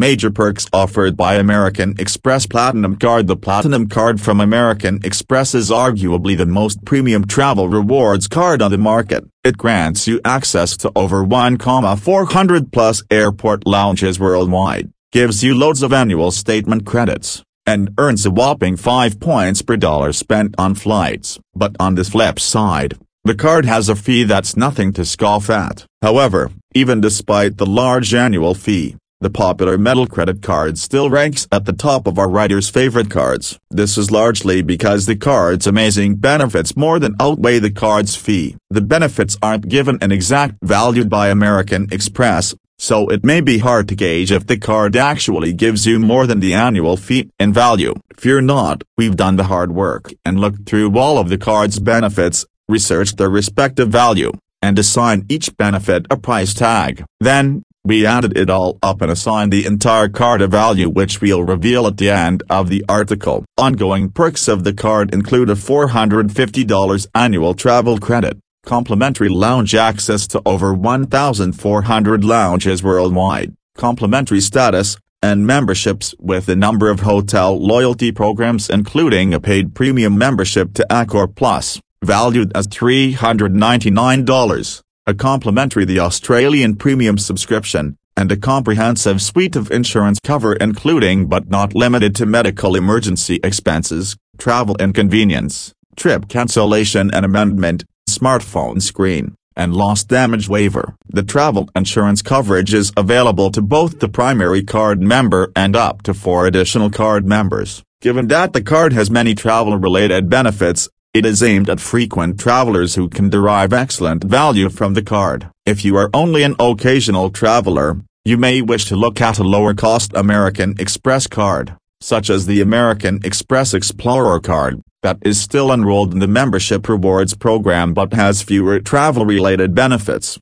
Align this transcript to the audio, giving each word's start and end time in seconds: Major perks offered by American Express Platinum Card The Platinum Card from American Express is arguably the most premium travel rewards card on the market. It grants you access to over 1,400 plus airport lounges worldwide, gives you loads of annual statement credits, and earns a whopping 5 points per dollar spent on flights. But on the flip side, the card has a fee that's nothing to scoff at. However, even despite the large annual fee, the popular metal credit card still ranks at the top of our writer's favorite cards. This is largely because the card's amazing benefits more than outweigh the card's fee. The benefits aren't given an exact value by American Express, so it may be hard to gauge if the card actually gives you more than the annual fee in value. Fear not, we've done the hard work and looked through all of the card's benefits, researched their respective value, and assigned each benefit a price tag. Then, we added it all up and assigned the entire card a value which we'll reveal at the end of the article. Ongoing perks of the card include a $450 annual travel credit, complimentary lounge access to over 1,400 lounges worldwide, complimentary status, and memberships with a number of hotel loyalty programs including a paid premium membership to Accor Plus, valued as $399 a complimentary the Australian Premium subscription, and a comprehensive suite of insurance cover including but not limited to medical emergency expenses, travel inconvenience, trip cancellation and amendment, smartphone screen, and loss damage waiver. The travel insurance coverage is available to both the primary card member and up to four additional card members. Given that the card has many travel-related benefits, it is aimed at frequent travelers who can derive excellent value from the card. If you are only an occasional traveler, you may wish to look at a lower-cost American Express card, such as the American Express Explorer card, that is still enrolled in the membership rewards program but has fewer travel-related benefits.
Major 0.00 0.30
perks 0.30 0.66
offered 0.72 1.14
by 1.14 1.34
American 1.34 1.94
Express 1.98 2.46
Platinum 2.46 2.96
Card 2.96 3.26
The 3.26 3.36
Platinum 3.36 3.86
Card 3.86 4.18
from 4.18 4.40
American 4.40 4.98
Express 5.04 5.54
is 5.54 5.68
arguably 5.68 6.34
the 6.38 6.46
most 6.46 6.82
premium 6.86 7.26
travel 7.26 7.68
rewards 7.68 8.26
card 8.26 8.62
on 8.62 8.70
the 8.70 8.78
market. 8.78 9.24
It 9.44 9.58
grants 9.58 10.08
you 10.08 10.18
access 10.24 10.74
to 10.78 10.90
over 10.96 11.22
1,400 11.22 12.72
plus 12.72 13.02
airport 13.10 13.66
lounges 13.66 14.18
worldwide, 14.18 14.90
gives 15.12 15.44
you 15.44 15.54
loads 15.54 15.82
of 15.82 15.92
annual 15.92 16.30
statement 16.30 16.86
credits, 16.86 17.42
and 17.66 17.90
earns 17.98 18.24
a 18.24 18.30
whopping 18.30 18.78
5 18.78 19.20
points 19.20 19.60
per 19.60 19.76
dollar 19.76 20.14
spent 20.14 20.54
on 20.56 20.74
flights. 20.76 21.38
But 21.54 21.76
on 21.78 21.96
the 21.96 22.04
flip 22.04 22.40
side, 22.40 22.96
the 23.24 23.34
card 23.34 23.66
has 23.66 23.90
a 23.90 23.94
fee 23.94 24.24
that's 24.24 24.56
nothing 24.56 24.94
to 24.94 25.04
scoff 25.04 25.50
at. 25.50 25.84
However, 26.00 26.50
even 26.74 27.02
despite 27.02 27.58
the 27.58 27.66
large 27.66 28.14
annual 28.14 28.54
fee, 28.54 28.96
the 29.20 29.30
popular 29.30 29.76
metal 29.76 30.06
credit 30.06 30.40
card 30.40 30.78
still 30.78 31.10
ranks 31.10 31.46
at 31.52 31.66
the 31.66 31.74
top 31.74 32.06
of 32.06 32.18
our 32.18 32.28
writer's 32.28 32.70
favorite 32.70 33.10
cards. 33.10 33.58
This 33.70 33.98
is 33.98 34.10
largely 34.10 34.62
because 34.62 35.04
the 35.04 35.16
card's 35.16 35.66
amazing 35.66 36.16
benefits 36.16 36.74
more 36.74 36.98
than 36.98 37.16
outweigh 37.20 37.58
the 37.58 37.70
card's 37.70 38.16
fee. 38.16 38.56
The 38.70 38.80
benefits 38.80 39.36
aren't 39.42 39.68
given 39.68 39.98
an 40.00 40.10
exact 40.10 40.54
value 40.62 41.04
by 41.04 41.28
American 41.28 41.88
Express, 41.92 42.54
so 42.78 43.08
it 43.08 43.22
may 43.22 43.42
be 43.42 43.58
hard 43.58 43.88
to 43.88 43.94
gauge 43.94 44.32
if 44.32 44.46
the 44.46 44.56
card 44.56 44.96
actually 44.96 45.52
gives 45.52 45.86
you 45.86 45.98
more 45.98 46.26
than 46.26 46.40
the 46.40 46.54
annual 46.54 46.96
fee 46.96 47.30
in 47.38 47.52
value. 47.52 47.92
Fear 48.16 48.40
not, 48.40 48.84
we've 48.96 49.16
done 49.16 49.36
the 49.36 49.44
hard 49.44 49.70
work 49.72 50.14
and 50.24 50.40
looked 50.40 50.66
through 50.66 50.98
all 50.98 51.18
of 51.18 51.28
the 51.28 51.36
card's 51.36 51.78
benefits, 51.78 52.46
researched 52.70 53.18
their 53.18 53.28
respective 53.28 53.90
value, 53.90 54.32
and 54.62 54.78
assigned 54.78 55.30
each 55.30 55.54
benefit 55.58 56.06
a 56.10 56.16
price 56.16 56.54
tag. 56.54 57.04
Then, 57.20 57.64
we 57.90 58.06
added 58.06 58.38
it 58.38 58.48
all 58.48 58.78
up 58.84 59.02
and 59.02 59.10
assigned 59.10 59.52
the 59.52 59.66
entire 59.66 60.08
card 60.08 60.40
a 60.40 60.46
value 60.46 60.88
which 60.88 61.20
we'll 61.20 61.42
reveal 61.42 61.88
at 61.88 61.96
the 61.96 62.08
end 62.08 62.40
of 62.48 62.68
the 62.68 62.84
article. 62.88 63.44
Ongoing 63.58 64.08
perks 64.08 64.46
of 64.46 64.62
the 64.62 64.72
card 64.72 65.12
include 65.12 65.50
a 65.50 65.56
$450 65.56 67.06
annual 67.16 67.52
travel 67.52 67.98
credit, 67.98 68.38
complimentary 68.64 69.28
lounge 69.28 69.74
access 69.74 70.28
to 70.28 70.40
over 70.46 70.72
1,400 70.72 72.22
lounges 72.22 72.80
worldwide, 72.80 73.56
complimentary 73.76 74.40
status, 74.40 74.96
and 75.20 75.44
memberships 75.44 76.14
with 76.20 76.48
a 76.48 76.54
number 76.54 76.90
of 76.90 77.00
hotel 77.00 77.58
loyalty 77.58 78.12
programs 78.12 78.70
including 78.70 79.34
a 79.34 79.40
paid 79.40 79.74
premium 79.74 80.16
membership 80.16 80.74
to 80.74 80.86
Accor 80.88 81.34
Plus, 81.34 81.80
valued 82.04 82.52
as 82.54 82.68
$399 82.68 84.82
a 85.10 85.14
complimentary 85.14 85.84
the 85.84 85.98
Australian 85.98 86.76
Premium 86.76 87.18
subscription, 87.18 87.96
and 88.16 88.30
a 88.30 88.36
comprehensive 88.36 89.20
suite 89.20 89.56
of 89.56 89.68
insurance 89.72 90.20
cover 90.22 90.52
including 90.54 91.26
but 91.26 91.50
not 91.50 91.74
limited 91.74 92.14
to 92.14 92.24
medical 92.24 92.76
emergency 92.76 93.40
expenses, 93.42 94.16
travel 94.38 94.76
inconvenience, 94.78 95.74
trip 95.96 96.28
cancellation 96.28 97.10
and 97.12 97.24
amendment, 97.24 97.82
smartphone 98.08 98.80
screen, 98.80 99.34
and 99.56 99.74
loss 99.74 100.04
damage 100.04 100.48
waiver. 100.48 100.94
The 101.08 101.24
travel 101.24 101.68
insurance 101.74 102.22
coverage 102.22 102.72
is 102.72 102.92
available 102.96 103.50
to 103.50 103.60
both 103.60 103.98
the 103.98 104.08
primary 104.08 104.62
card 104.62 105.00
member 105.02 105.50
and 105.56 105.74
up 105.74 106.02
to 106.02 106.14
four 106.14 106.46
additional 106.46 106.88
card 106.88 107.26
members. 107.26 107.82
Given 108.00 108.28
that 108.28 108.52
the 108.52 108.62
card 108.62 108.92
has 108.92 109.10
many 109.10 109.34
travel-related 109.34 110.30
benefits, 110.30 110.88
it 111.12 111.26
is 111.26 111.42
aimed 111.42 111.68
at 111.68 111.80
frequent 111.80 112.38
travelers 112.38 112.94
who 112.94 113.08
can 113.08 113.28
derive 113.28 113.72
excellent 113.72 114.22
value 114.22 114.68
from 114.68 114.94
the 114.94 115.02
card. 115.02 115.50
If 115.66 115.84
you 115.84 115.96
are 115.96 116.08
only 116.14 116.44
an 116.44 116.54
occasional 116.60 117.30
traveler, 117.30 117.96
you 118.24 118.36
may 118.36 118.62
wish 118.62 118.84
to 118.86 118.96
look 118.96 119.20
at 119.20 119.40
a 119.40 119.42
lower-cost 119.42 120.12
American 120.14 120.76
Express 120.78 121.26
card, 121.26 121.74
such 122.00 122.30
as 122.30 122.46
the 122.46 122.60
American 122.60 123.18
Express 123.24 123.74
Explorer 123.74 124.38
card, 124.38 124.82
that 125.02 125.18
is 125.22 125.40
still 125.40 125.72
enrolled 125.72 126.12
in 126.12 126.20
the 126.20 126.28
membership 126.28 126.88
rewards 126.88 127.34
program 127.34 127.92
but 127.92 128.12
has 128.12 128.42
fewer 128.42 128.78
travel-related 128.78 129.74
benefits. 129.74 130.38